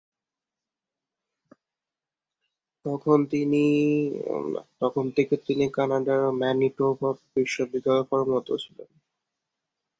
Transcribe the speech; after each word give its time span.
তখন 4.81 5.05
থেকে 5.17 5.35
তিনি 5.45 5.65
কানাডার 5.77 6.21
ম্যানিটোবা 6.41 7.09
বিশ্ববিদ্যালয়ে 7.33 8.09
কর্মরত 8.11 8.47
আছেন। 8.55 8.77